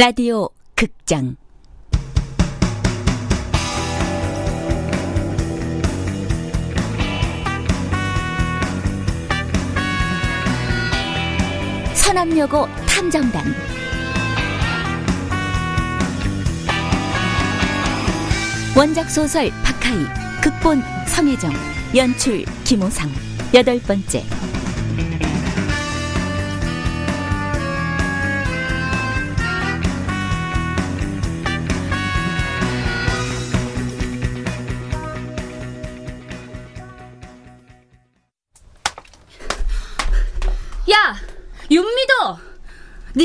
[0.00, 1.36] 라디오 극장.
[11.92, 13.44] 서남여고 탐정단.
[18.74, 19.98] 원작 소설 박하이
[20.42, 21.52] 극본 성혜정
[21.94, 23.10] 연출 김호상.
[23.52, 24.24] 여덟 번째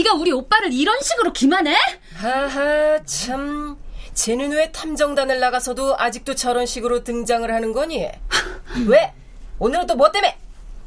[0.06, 1.76] 네가 우리 오빠를 이런 식으로 기만해?
[2.16, 3.76] 하하 참
[4.14, 8.08] 쟤는 왜 탐정단을 나가서도 아직도 저런 식으로 등장을 하는 거니?
[8.88, 9.14] 왜?
[9.58, 10.38] 오늘은 또 뭐 때문에?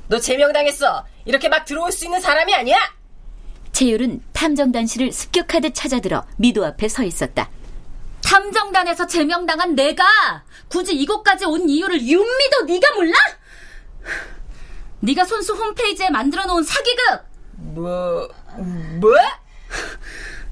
[0.06, 2.76] 너 제명당했어 이렇게 막 들어올 수 있는 사람이 아니야?
[3.72, 7.50] 채율은 탐정단실을 습격하듯 찾아들어 미도 앞에 서 있었다.
[8.24, 10.04] 탐정단에서 제명당한 내가
[10.68, 13.14] 굳이 이곳까지 온 이유를 윤미도 네가 몰라?
[15.00, 17.20] 네가 손수 홈페이지에 만들어 놓은 사기극
[17.58, 18.28] 뭐...
[19.00, 19.14] 뭐?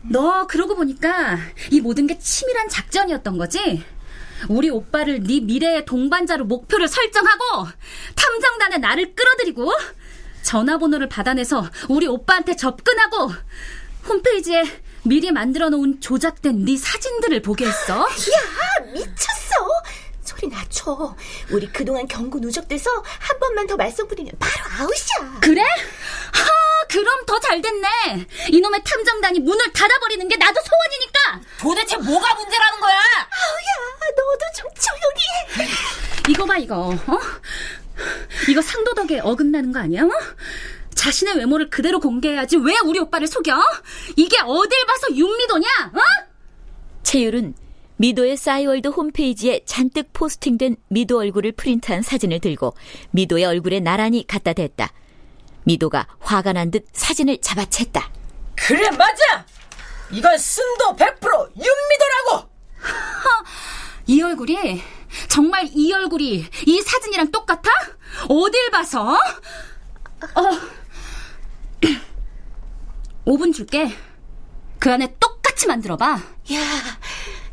[0.02, 1.38] 너 그러고 보니까
[1.70, 3.84] 이 모든 게 치밀한 작전이었던 거지?
[4.48, 7.68] 우리 오빠를 네 미래의 동반자로 목표를 설정하고
[8.14, 9.72] 탐정단에 나를 끌어들이고
[10.42, 13.32] 전화번호를 받아내서 우리 오빠한테 접근하고
[14.08, 14.62] 홈페이지에
[15.02, 18.00] 미리 만들어 놓은 조작된 네 사진들을 보게 했어.
[18.02, 19.82] 야, 미쳤어.
[20.22, 21.16] 소리 낮춰.
[21.50, 25.40] 우리 그동안 경고 누적돼서 한 번만 더 말썽 부리면 바로 아웃이야.
[25.40, 25.62] 그래?
[25.62, 28.26] 하, 그럼 더 잘 됐네.
[28.50, 31.40] 이놈의 탐정단이 문을 닫아버리는 게 나도 소원이니까.
[31.60, 32.96] 도대체 뭐가 문제라는 거야?
[32.96, 35.68] 아우야, 너도 좀 조용히 해.
[36.30, 36.88] 이거 봐, 이거.
[37.06, 37.18] 어?
[38.48, 40.02] 이거 상도덕에 어긋나는 거 아니야?
[40.04, 40.10] 어?
[40.94, 43.54] 자신의 외모를 그대로 공개해야지 왜 우리 오빠를 속여?
[44.16, 45.68] 이게 어딜 봐서 윤미도냐?
[45.94, 46.00] 어?
[47.02, 47.54] 채율은
[47.98, 52.74] 미도의 싸이월드 홈페이지에 잔뜩 포스팅된 미도 얼굴을 프린트한 사진을 들고
[53.12, 54.92] 미도의 얼굴에 나란히 갖다 댔다.
[55.70, 58.04] 미도가 화가 난 듯 사진을 잡아챘다.
[58.54, 59.44] 그래 맞아!
[60.10, 62.48] 이건 순도 100% 윤미도라고!
[64.06, 64.80] 이 얼굴이
[65.28, 67.68] 정말 이 얼굴이 이 사진이랑 똑같아?
[68.28, 69.14] 어딜 봐서?
[69.14, 69.18] 어.
[73.26, 73.92] 5분 줄게.
[74.78, 76.20] 그 안에 똑같이 만들어봐.
[76.52, 76.60] 야,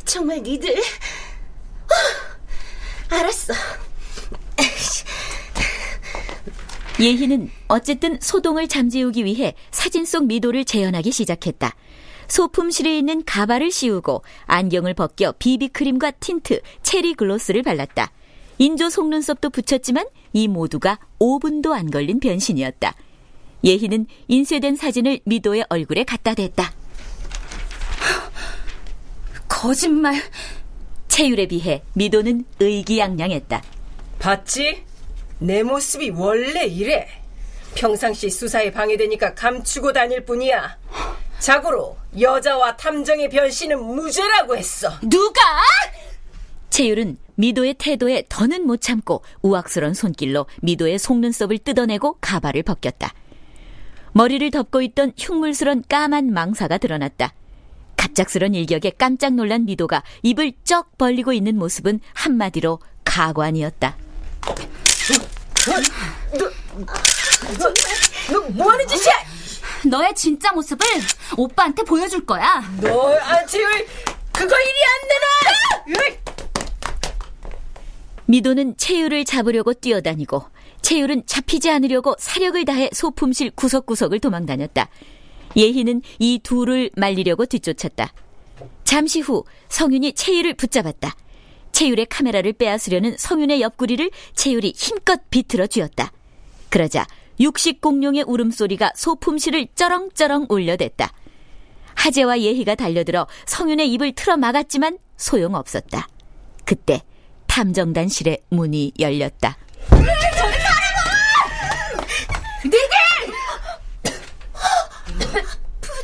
[0.06, 0.78] 정말 니들.
[0.78, 1.96] 어,
[3.16, 3.54] 알았어.
[7.00, 11.76] 예희는 어쨌든 소동을 잠재우기 위해 사진 속 미도를 재현하기 시작했다.
[12.28, 18.12] 소품실에 있는 가발을 씌우고 안경을 벗겨 비비크림과 틴트, 체리 글로스를 발랐다.
[18.60, 22.94] 인조 속눈썹도 붙였지만 이 모두가 5분도 안 걸린 변신이었다.
[23.64, 26.74] 예희는 인쇄된 사진을 미도의 얼굴에 갖다 댔다.
[29.48, 30.16] 거짓말.
[31.08, 33.62] 체율에 비해 미도는 의기양양했다.
[34.20, 34.84] 봤지?
[35.44, 37.06] 내 모습이 원래 이래.
[37.76, 40.78] 평상시 수사에 방해되니까 감추고 다닐 뿐이야.
[41.40, 44.90] 자고로 여자와 탐정의 변신은 무죄라고 했어.
[45.02, 45.42] 누가?
[46.70, 53.14] 채율은 미도의 태도에 더는 못 참고 우악스런 손길로 미도의 속눈썹을 뜯어내고 가발을 벗겼다.
[54.14, 57.34] 머리를 덮고 있던 흉물스런 까만 망사가 드러났다.
[57.98, 63.98] 갑작스런 일격에 깜짝 놀란 미도가 입을 쩍 벌리고 있는 모습은 한마디로 가관이었다.
[65.66, 65.80] 너,
[68.32, 69.14] 너 뭐하는 짓이야?
[69.86, 70.86] 너의 진짜 모습을
[71.38, 72.64] 오빠한테 보여줄 거야.
[72.82, 73.66] 너, 아, 제일
[74.32, 75.24] 그거 일이 안 되나?
[78.26, 80.46] 미도는 채율을 잡으려고 뛰어다니고
[80.82, 84.90] 채율은 잡히지 않으려고 사력을 다해 소품실 구석구석을 도망다녔다.
[85.56, 88.12] 예희는 이 둘을 말리려고 뒤쫓았다.
[88.84, 91.16] 잠시 후 성윤이 채율을 붙잡았다.
[91.74, 96.12] 채율의 카메라를 빼앗으려는 성윤의 옆구리를 채율이 힘껏 비틀어 쥐었다.
[96.70, 97.06] 그러자
[97.40, 101.12] 육식 공룡의 울음소리가 소품실을 쩌렁쩌렁 울려댔다.
[101.96, 106.08] 하재와 예희가 달려들어 성윤의 입을 틀어 막았지만 소용없었다.
[106.66, 107.02] 그때
[107.48, 109.58] 탐정단실의 문이 열렸다.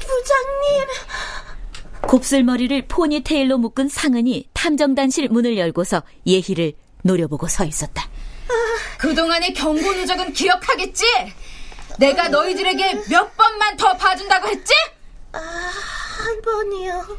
[0.10, 0.88] 부장님.
[2.10, 6.74] 곱슬머리를 포니테일로 묶은 상은이 탐정단실 문을 열고서 예희를
[7.04, 8.10] 노려보고 서 있었다.
[8.98, 11.06] 그동안의 경고 누적은 기억하겠지?
[12.00, 14.74] 내가 너희들에게 몇 번만 더 봐준다고 했지?
[15.34, 17.18] 아, 한 번이요.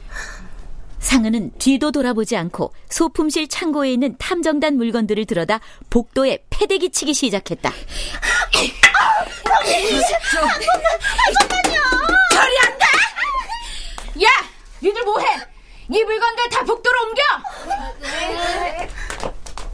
[0.98, 7.72] 상은은 뒤도 돌아보지 않고 소품실 창고에 있는 탐정단 물건들을 들여다 복도에 패대기 치기 시작했다.
[12.32, 12.69] 저리 안 가!
[12.69, 12.69] 야!
[14.82, 15.26] 니들 뭐해?
[15.90, 17.22] 이 물건들 다 복도로 옮겨!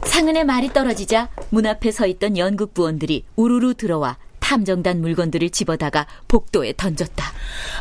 [0.05, 6.73] 상은의 말이 떨어지자 문 앞에 서 있던 연극 부원들이 우르르 들어와 탐정단 물건들을 집어다가 복도에
[6.75, 7.23] 던졌다.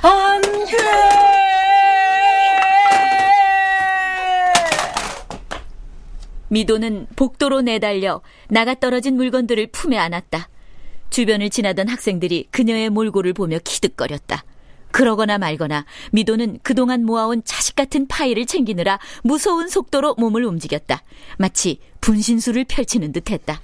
[0.03, 0.77] 안 돼!
[6.49, 10.49] 미도는 복도로 내달려 나가 떨어진 물건들을 품에 안았다.
[11.11, 14.45] 주변을 지나던 학생들이 그녀의 몰골을 보며 키득거렸다.
[14.97, 21.03] 그러거나 말거나 미도는 그동안 모아온 자식 같은 파일을 챙기느라 무서운 속도로 몸을 움직였다.
[21.37, 23.61] 마치 분신술을 펼치는 듯 했다.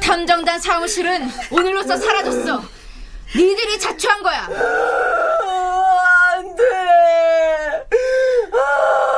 [0.00, 2.62] 탐정단 사무실은 오늘로써 사라졌어.
[3.34, 4.48] 니들이 자초한 거야.
[6.32, 6.62] 안 돼!
[8.52, 9.16] 아!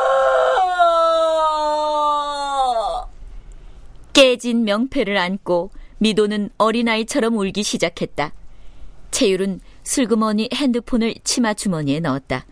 [4.15, 8.33] 깨진 명패를 안고 미도는 어린아이처럼 울기 시작했다.
[9.11, 12.47] 채율은 슬그머니 핸드폰을 치마 주머니에 넣었다.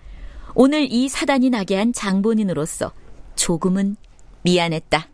[0.55, 2.93] 오늘 이 사단이 나게 한 장본인으로서
[3.35, 3.97] 조금은
[4.43, 5.09] 미안했다.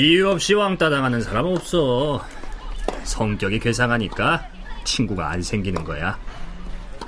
[0.00, 2.24] 이유 없이 왕따 당하는 사람 없어.
[3.04, 4.46] 성격이 괴상하니까
[4.84, 6.18] 친구가 안 생기는 거야.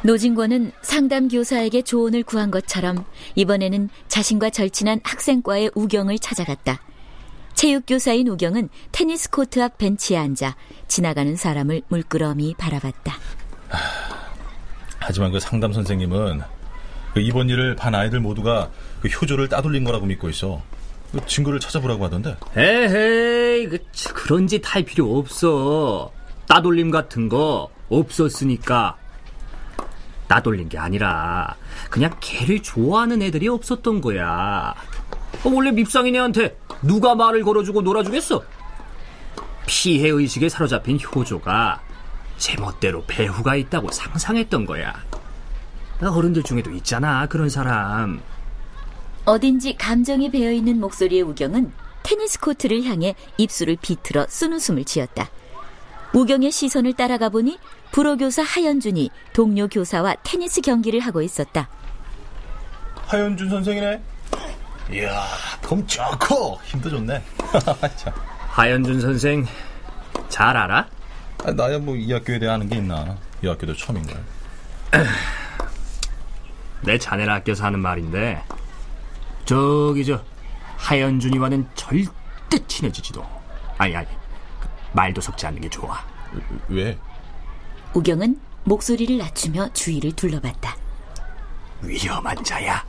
[0.04, 6.82] 노진권은 상담 교사에게 조언을 구한 것처럼 이번에는 자신과 절친한 학생과의 우경을 찾아갔다.
[7.54, 10.54] 체육 교사인 우경은 테니스 코트 앞 벤치에 앉아
[10.86, 13.14] 지나가는 사람을 물끄러미 바라봤다.
[14.98, 16.42] 하지만 그 상담 선생님은
[17.14, 18.68] 그 이번 일을 반 아이들 모두가
[19.00, 20.60] 그 효조를 따돌린 거라고 믿고 있어.
[21.12, 22.36] 그 증거를 찾아보라고 하던데.
[22.56, 23.78] 에헤이, 그,
[24.14, 26.10] 그런 짓 할 필요 없어.
[26.48, 28.96] 따돌림 같은 거 없었으니까.
[30.28, 31.54] 따돌린 게 아니라
[31.90, 34.74] 그냥 걔를 좋아하는 애들이 없었던 거야.
[35.44, 38.42] 어, 원래 밉상인 애한테 누가 말을 걸어주고 놀아주겠어?
[39.66, 41.80] 피해 의식에 사로잡힌 효조가
[42.38, 44.94] 제멋대로 배후가 있다고 상상했던 거야.
[46.00, 48.20] 어른들 중에도 있잖아 그런 사람.
[49.24, 51.72] 어딘지 감정이 배어있는 목소리의 우경은
[52.02, 55.28] 테니스 코트를 향해 입술을 비틀어 쓴웃음을 지었다.
[56.12, 57.58] 우경의 시선을 따라가 보니
[57.92, 61.68] 불어교사 하연준이 동료 교사와 테니스 경기를 하고 있었다.
[63.06, 64.02] 하연준 선생이네.
[64.92, 65.22] 이야,
[65.62, 67.22] 덤 좋고 힘도 좋네.
[67.96, 68.12] 참.
[68.48, 69.46] 하연준 선생
[70.28, 70.86] 잘 알아?
[71.44, 73.16] 아, 나야 뭐 이 학교에 대해 아는 게 있나.
[73.42, 74.16] 이 학교도 처음인걸.
[76.82, 78.42] 내 자네를 아껴서 하는 말인데
[79.52, 80.18] 저기 저
[80.78, 83.22] 하연준이와는 절대 친해지지도
[83.76, 84.08] 아니 아니
[84.92, 86.02] 말도 섞지 않는 게 좋아
[86.68, 86.98] 왜?
[87.92, 90.74] 우경은 목소리를 낮추며 주위를 둘러봤다.
[91.82, 92.82] 위험한 자야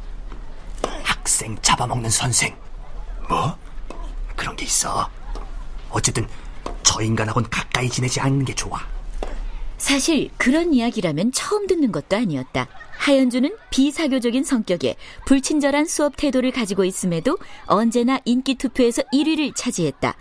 [1.03, 2.55] 학생 잡아먹는 선생
[3.27, 3.57] 뭐?
[4.37, 5.09] 그런 게 있어
[5.89, 6.25] 어쨌든
[6.81, 8.79] 저 인간하고는 가까이 지내지 않는 게 좋아
[9.83, 12.69] 사실 그런 이야기라면 처음 듣는 것도 아니었다.
[12.99, 20.15] 하연주는 비사교적인 성격에 불친절한 수업 태도를 가지고 있음에도 언제나 인기 투표에서 1위를 차지했다.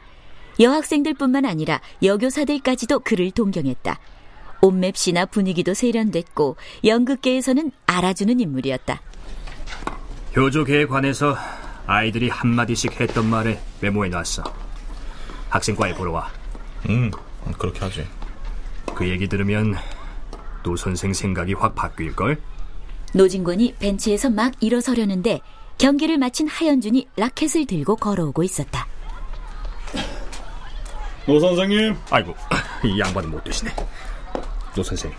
[0.59, 4.01] 여학생들뿐만 아니라 여교사들까지도 그를 동경했다.
[4.63, 9.01] 옷맵시나 분위기도 세련됐고 연극계에서는 알아주는 인물이었다.
[10.35, 11.37] 효조계에 관해서
[11.87, 14.43] 아이들이 한마디씩 했던 말을 메모해 놨어
[15.51, 16.33] 학생과에 보러 와
[16.89, 17.13] 음,
[17.59, 18.22] 그렇게 하지.
[18.95, 19.75] 그 얘기 들으면
[20.63, 22.41] 노 선생 생각이 확 바뀔걸?
[23.15, 25.41] 노진권이 벤치에서 막 일어서려는데
[25.79, 28.87] 경기를 마친 하연준이 라켓을 들고 걸어오고 있었다.
[31.27, 31.97] 노 선생님.
[32.11, 32.35] 아이고
[32.85, 33.71] 이 양반은 못 드시네
[34.75, 35.13] 노 선생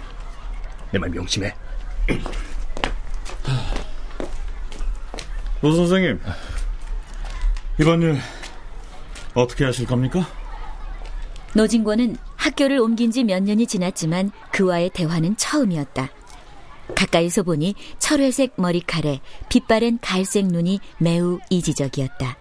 [0.91, 1.53] 내말 명심해
[5.61, 6.19] 노 선생님,
[7.79, 8.17] 이번 일
[9.33, 10.27] 어떻게 하실 겁니까?
[11.53, 16.09] 노진권은 학교를 옮긴 지 몇 년이 지났지만 그와의 대화는 처음이었다.
[16.93, 22.37] 가까이서 보니 철회색 머리칼에 빛바랜 갈색 눈이 매우 이지적이었다.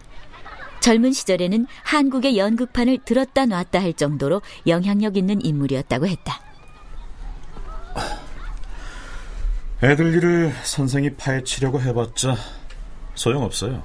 [0.81, 6.41] 젊은 시절에는 한국의 연극판을 들었다 놨다 할 정도로 영향력 있는 인물이었다고 했다.
[9.81, 12.35] 애들 일을 선생이 파헤치려고 해봤자
[13.15, 13.81] 소용없어요.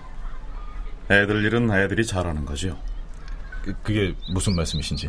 [1.10, 2.76] 애들 일은 애들이 잘하는 거죠.
[3.62, 5.08] 그, 그게 무슨 말씀이신지.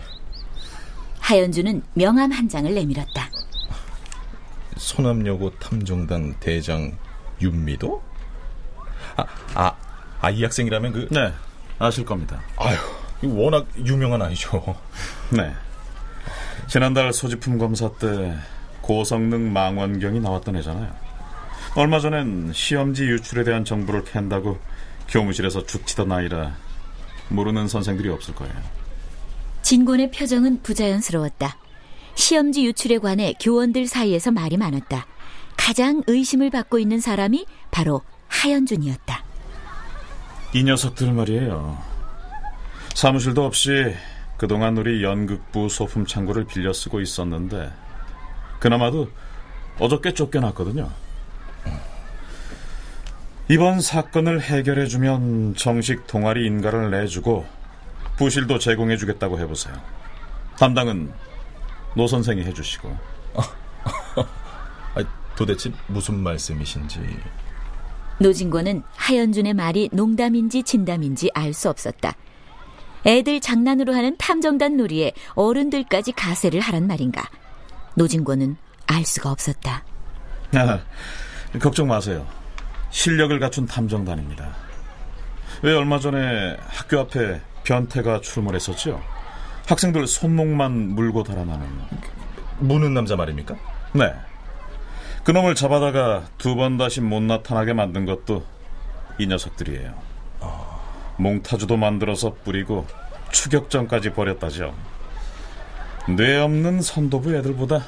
[1.30, 3.30] 하연주는 명함 한 장을 내밀었다.
[4.78, 6.98] 소남여고 탐정단 대장
[7.40, 8.02] 윤미도?
[9.16, 9.76] 아, 아,
[10.22, 11.32] 아, 이 학생이라면 그, 네,
[11.78, 12.42] 아실 겁니다.
[12.58, 12.78] 아유,
[13.22, 14.76] 워낙 유명한 아이죠.
[15.30, 15.54] 네.
[16.66, 18.36] 지난달 소지품 검사 때
[18.82, 20.92] 고성능 망원경이 나왔던 애잖아요.
[21.76, 24.58] 얼마 전엔 시험지 유출에 대한 정보를 캔다고
[25.08, 26.56] 교무실에서 죽치던 아이라
[27.28, 28.56] 모르는 선생들이 없을 거예요.
[29.62, 31.58] 진곤의 표정은 부자연스러웠다.
[32.16, 35.06] 시험지 유출에 관해 교원들 사이에서 말이 많았다.
[35.58, 39.24] 가장 의심을 받고 있는 사람이 바로 하연준이었다.
[40.54, 41.78] 이 녀석들 말이에요.
[42.96, 43.94] 사무실도 없이
[44.38, 47.72] 그동안 우리 연극부 소품 창고를 빌려 쓰고 있었는데
[48.60, 49.10] 그나마도
[49.80, 50.90] 어저께 쫓겨났거든요.
[53.48, 57.46] 이번 사건을 해결해주면 정식 동아리 인가를 내주고
[58.20, 59.74] 부실도 제공해 주겠다고 해보세요.
[60.58, 61.10] 담당은
[61.96, 62.98] 노 선생이 해주시고.
[64.96, 65.04] 아,
[65.38, 67.00] 도대체 무슨 말씀이신지.
[68.20, 72.14] 노진권은 하연준의 말이 농담인지 진담인지 알 수 없었다.
[73.06, 77.24] 애들 장난으로 하는 탐정단 놀이에 어른들까지 가세를 하란 말인가.
[77.96, 78.58] 노진권은
[78.88, 79.86] 알 수가 없었다.
[80.56, 80.80] 아,
[81.62, 82.28] 걱정 마세요.
[82.90, 84.54] 실력을 갖춘 탐정단입니다.
[85.62, 89.02] 왜 얼마 전에 학교 앞에 변태가 출몰했었죠?
[89.68, 91.68] 학생들 손목만 물고 달아나는.
[92.60, 93.56] 무는 남자 말입니까?
[93.94, 94.14] 네.
[95.24, 98.44] 그놈을 잡아다가 두 번 다시 못 나타나게 만든 것도
[99.20, 99.94] 이 녀석들이에요.
[101.18, 102.88] 몽타주도 만들어서 뿌리고
[103.32, 104.74] 추격전까지 벌였다죠.
[106.18, 107.84] 뇌 없는 선도부 애들보다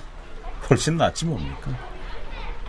[0.70, 1.72] 훨씬 낫지 뭡니까?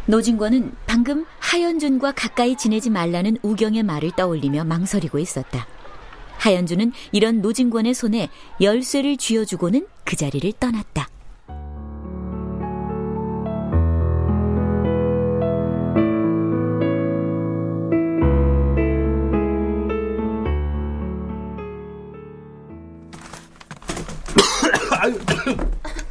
[0.06, 5.66] 노진권은 방금 하연준과 가까이 지내지 말라는 우경의 말을 떠올리며 망설이고 있었다.
[6.42, 8.28] 하연준은 이런 노진권의 손에
[8.60, 11.08] 열쇠를 쥐어주고는 그 자리를 떠났다.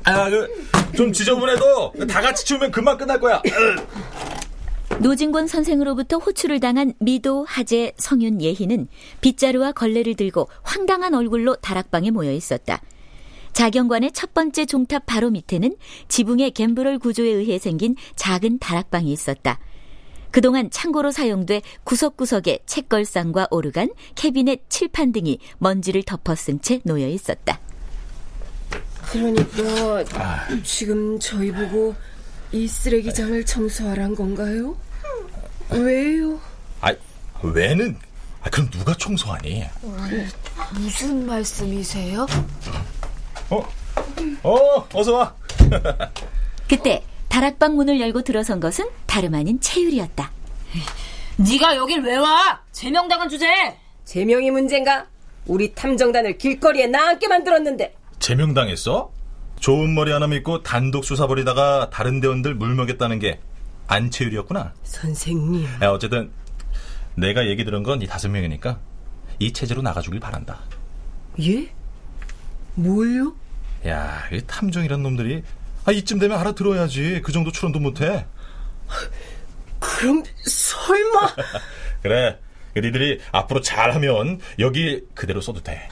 [0.04, 0.48] 아, 그,
[0.96, 3.42] 좀 지저분해도 다 같이 치우면 금방 끝날 거야.
[5.02, 8.88] 노진권 선생으로부터 호출을 당한 미도, 하재, 성윤, 예희는
[9.22, 12.80] 빗자루와 걸레를 들고 황당한 얼굴로 다락방에 모여 있었다.
[13.54, 15.76] 자경관의 첫 번째 종탑 바로 밑에는
[16.08, 19.60] 지붕의 갬브럴 구조에 의해 생긴 작은 다락방이 있었다.
[20.30, 27.60] 그동안 창고로 사용돼 구석구석에 책걸상과 오르간, 캐비넷, 칠판 등이 먼지를 덮어쓴 채 놓여 있었다.
[29.12, 30.06] 그러니까
[30.64, 31.96] 지금 저희 보고
[32.52, 34.78] 이 쓰레기장을 청소하란 건가요?
[35.72, 36.40] 왜요?
[36.82, 36.94] 아,
[37.42, 37.98] 왜는?
[38.44, 39.66] 아, 그럼 누가 청소하니?
[40.74, 42.26] 무슨 말씀이세요?
[43.50, 43.64] 어?
[44.44, 45.36] 어, 어서 와.
[46.68, 50.32] 그때 다락방 문을 열고 들어선 것은 다름 아닌 채율이었다.
[51.38, 52.62] 네가 여길 왜 와?
[52.72, 53.78] 제명당한 주제에.
[54.06, 55.06] 제명이 문제인가?
[55.46, 59.12] 우리 탐정단을 길거리에 나앉게 만들었는데 제명당했어?
[59.60, 63.40] 좋은 머리 하나 믿고 단독 수사 벌이다가 다른 대원들 물먹였다는 게
[63.88, 64.74] 안채율이었구나.
[64.84, 66.32] 선생님 야, 어쨌든
[67.16, 68.80] 내가 얘기 들은 건 이 다섯 명이니까
[69.40, 70.60] 이 체제로 나가주길 바란다.
[71.42, 71.74] 예?
[72.76, 73.36] 뭘요?
[73.88, 75.44] 야, 이 탐정이란 놈들이
[75.86, 77.22] 아, 이쯤 되면 알아들어야지.
[77.24, 78.26] 그 정도 출연도 못해.
[79.80, 81.36] 그럼 설마
[82.04, 82.40] 그래.
[82.76, 85.90] 니들이 앞으로 잘하면 여기 그대로 써도 돼.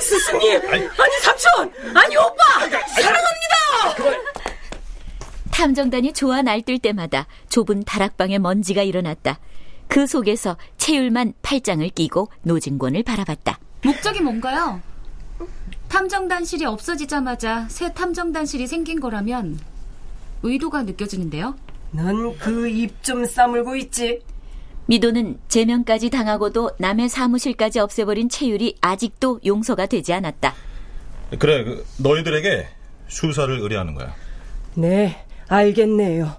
[0.00, 0.88] 스승님 아니,
[1.20, 2.44] 삼촌 아니 오빠
[2.94, 4.20] 사랑합니다
[5.64, 9.38] 탐정단이 좋아 날뛸 때마다 좁은 다락방에 먼지가 일어났다.
[9.88, 13.58] 그 속에서 채율만 팔짱을 끼고 노진권을 바라봤다.
[13.84, 14.80] 목적이 뭔가요?
[15.88, 19.58] 탐정단실이 없어지자마자 새 탐정단실이 생긴 거라면
[20.42, 21.54] 의도가 느껴지는데요.
[21.90, 24.22] 넌 그 입 좀 싸물고 있지
[24.86, 30.54] 미도는 제명까지 당하고도 남의 사무실까지 없애버린 채율이 아직도 용서가 되지 않았다.
[31.38, 32.66] 그래, 그 너희들에게
[33.08, 34.14] 수사를 의뢰하는 거야.
[34.74, 36.34] 네 알겠네요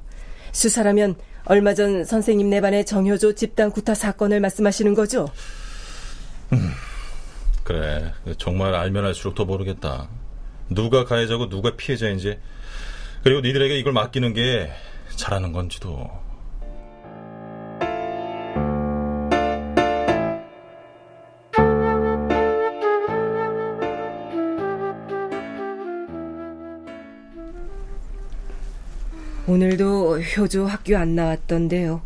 [0.51, 1.15] 수사라면
[1.45, 5.27] 얼마 전 선생님 네 반의 정효조 집단 구타 사건을 말씀하시는 거죠?
[7.63, 10.09] 그래, 정말 알면 알수록 더 모르겠다.
[10.69, 12.37] 누가 가해자고 누가 피해자인지,
[13.23, 14.71] 그리고 니들에게 이걸 맡기는 게
[15.15, 16.09] 잘하는 건지도.
[29.55, 32.01] 오늘도 효조 학교 안 나왔던데요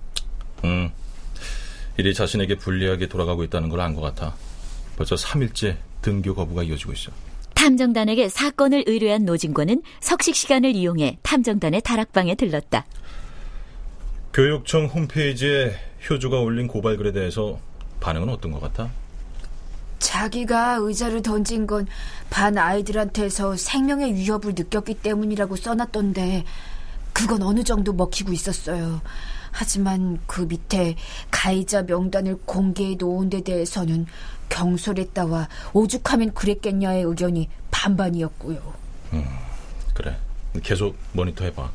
[0.63, 0.89] 음,
[1.97, 4.35] 일이 자신에게 불리하게 돌아가고 있다는 걸 안 것 같아.
[4.97, 7.11] 벌써 3일째 등교 거부가 이어지고 있어.
[7.53, 12.85] 탐정단에게 사건을 의뢰한 노진권은 석식 시간을 이용해 탐정단의 다락방에 들렀다.
[14.33, 15.75] 교육청 홈페이지에
[16.09, 17.59] 효조가 올린 고발글에 대해서
[17.99, 18.89] 반응은 어떤 것 같아?
[19.99, 21.85] 자기가 의자를 던진 건
[22.31, 26.43] 반 아이들한테서 생명의 위협을 느꼈기 때문이라고 써놨던데
[27.15, 29.01] 그건 어느 정도 먹히고 있었어요.
[29.51, 30.97] 하지만 그 밑에
[31.31, 34.05] 가해자 명단을 공개해 놓은 데 대해서는
[34.49, 38.73] 경솔했다와 오죽하면 그랬겠냐의 의견이 반반이었고요.
[39.13, 39.25] 음,
[39.93, 40.17] 그래.
[40.61, 41.71] 계속 모니터 해봐.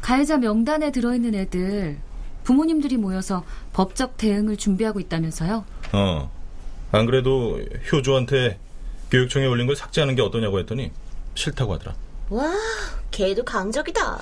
[0.00, 1.98] 가해자 명단에 들어있는 애들
[2.42, 5.64] 부모님들이 모여서 법적 대응을 준비하고 있다면서요?
[5.92, 6.30] 어.
[6.90, 7.60] 안 그래도
[7.92, 8.58] 효조한테
[9.12, 10.90] 교육청에 올린 걸 삭제하는 게 어떠냐고 했더니
[11.36, 11.94] 싫다고 하더라.
[12.30, 12.52] 와,
[13.10, 14.20] 걔도 강적이다.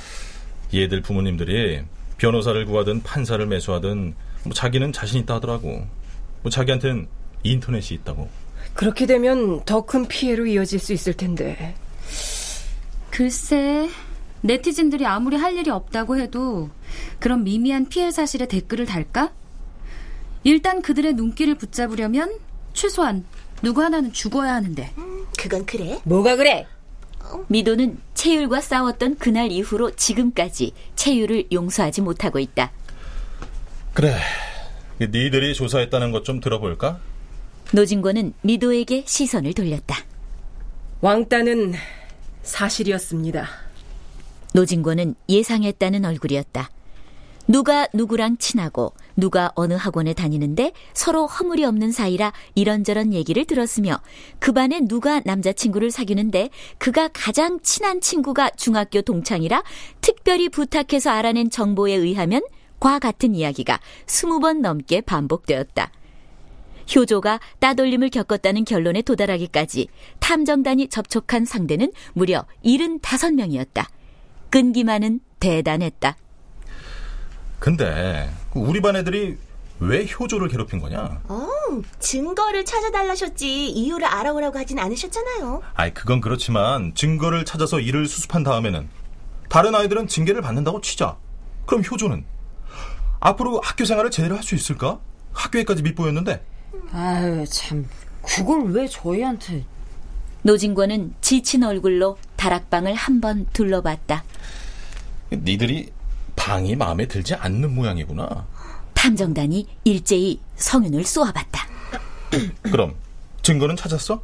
[0.75, 1.83] 얘들 부모님들이
[2.18, 4.14] 변호사를 구하든 판사를 매수하든
[4.45, 5.87] 뭐 자기는 자신 있다 하더라고.
[6.42, 7.07] 뭐 자기한텐
[7.42, 8.28] 인터넷이 있다고.
[8.75, 11.75] 그렇게 되면 더 큰 피해로 이어질 수 있을 텐데.
[13.11, 13.88] 글쎄,
[14.42, 16.71] 네티즌들이 아무리 할 일이 없다고 해도
[17.18, 19.33] 그런 미미한 피해 사실에 댓글을 달까?
[20.45, 22.38] 일단 그들의 눈길을 붙잡으려면
[22.73, 23.25] 최소한
[23.62, 24.92] 누구 하나는 죽어야 하는데.
[24.99, 25.99] 음, 그건 그래.
[26.04, 26.66] 뭐가 그래?
[27.49, 32.72] 미도는 채율과 싸웠던 그날 이후로 지금까지 채율을 용서하지 못하고 있다.
[33.94, 34.16] 그래.
[35.00, 36.98] 니들이 조사했다는 것 좀 들어볼까?
[37.72, 39.98] 노진권은 미도에게 시선을 돌렸다.
[41.00, 41.75] 왕따는
[42.42, 43.48] 사실이었습니다.
[44.52, 46.70] 노진권은 예상했다는 얼굴이었다.
[47.49, 54.00] 누가 누구랑 친하고 누가 어느 학원에 다니는데 서로 허물이 없는 사이라 이런저런 얘기를 들었으며
[54.38, 59.64] 그 반에 누가 남자친구를 사귀는데 그가 가장 친한 친구가 중학교 동창이라
[60.02, 62.43] 특별히 부탁해서 알아낸 정보에 의하면
[62.78, 65.90] 과 같은 이야기가 스무 번 넘게 반복되었다.
[66.95, 69.88] 효조가 따돌림을 겪었다는 결론에 도달하기까지
[70.21, 73.87] 탐정단이 접촉한 상대는 무려 75명이었다.
[74.50, 76.17] 끈기만은 대단했다.
[77.58, 79.36] 근데 우리 반 애들이
[79.80, 81.21] 왜 효조를 괴롭힌 거냐?
[81.28, 81.49] 어,
[82.00, 85.62] 증거를 찾아달라셨지 이유를 알아오라고 하진 않으셨잖아요.
[85.75, 88.88] 아이 그건 그렇지만 증거를 찾아서 이를 수습한 다음에는
[89.49, 91.16] 다른 아이들은 징계를 받는다고 치자.
[91.66, 92.25] 그럼 효조는
[93.21, 94.99] 앞으로 학교 생활을 제대로 할 수 있을까?
[95.32, 96.44] 학교에까지 밑보였는데.
[96.92, 97.86] 아유 참
[98.23, 99.64] 그걸 왜 저희한테?
[100.42, 104.25] 노진권은 지친 얼굴로 다락방을 한번 둘러봤다.
[105.32, 105.90] 니들이
[106.49, 108.47] 방이 마음에 들지 않는 모양이구나.
[108.95, 111.69] 탐정단이 일제히 성윤을 쏘아봤다.
[112.63, 112.95] 그럼
[113.43, 114.23] 증거는 찾았어?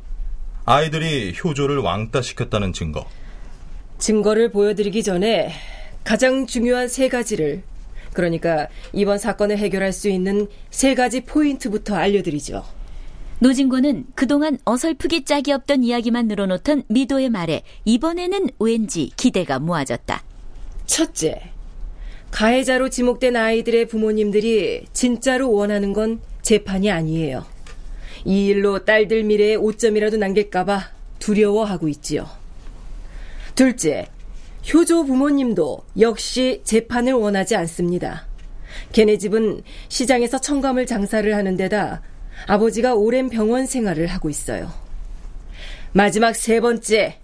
[0.64, 3.06] 아이들이 효조를 왕따시켰다는 증거.
[3.98, 5.52] 증거를 보여드리기 전에
[6.02, 7.62] 가장 중요한 세 가지를
[8.14, 12.64] 그러니까 이번 사건을 해결할 수 있는 세 가지 포인트부터 알려드리죠.
[13.40, 20.22] 노진권은 그동안 어설프기 짝이 없던 이야기만 늘어놓던 미도의 말에 이번에는 왠지 기대가 모아졌다.
[20.86, 21.53] 첫째,
[22.34, 27.46] 가해자로 지목된 아이들의 부모님들이 진짜로 원하는 건 재판이 아니에요.
[28.24, 32.28] 이 일로 딸들 미래에 오점이라도 남길까봐 두려워하고 있지요.
[33.54, 34.08] 둘째,
[34.72, 38.26] 효조 부모님도 역시 재판을 원하지 않습니다.
[38.90, 42.02] 걔네 집은 시장에서 청감을 장사를 하는 데다
[42.48, 44.72] 아버지가 오랜 병원 생활을 하고 있어요.
[45.92, 47.16] 마지막 세 번째,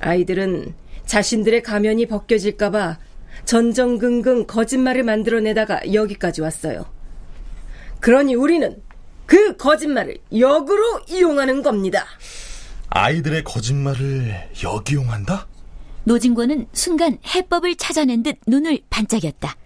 [0.00, 0.72] 아이들은
[1.04, 3.07] 자신들의 가면이 벗겨질까봐
[3.48, 6.84] 전전긍긍 거짓말을 만들어내다가 여기까지 왔어요.
[7.98, 8.82] 그러니 우리는
[9.24, 12.04] 그 거짓말을 역으로 이용하는 겁니다.
[12.90, 15.46] 아이들의 거짓말을 역이용한다?
[16.04, 19.56] 노진권은 순간 해법을 찾아낸 듯 눈을 반짝였다.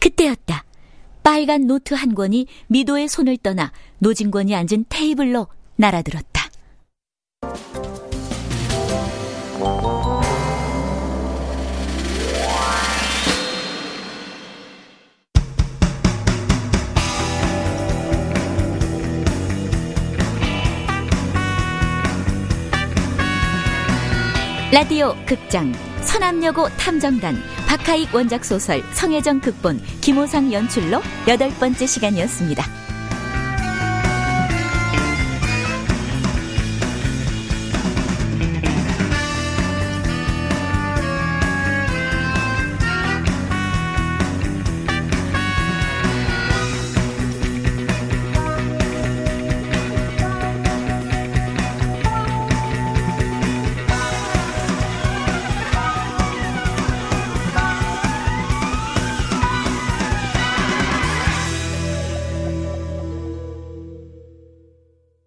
[0.00, 0.64] 그때였다.
[1.22, 6.37] 빨간 노트 한 권이 미도의 손을 떠나 노진권이 앉은 테이블로 날아들었다.
[24.70, 27.34] 라디오 극장 서남여고 탐정단
[27.66, 32.87] 박하익 원작 소설 성혜정 극본 김호상 연출로 여덟 번째 시간이었습니다.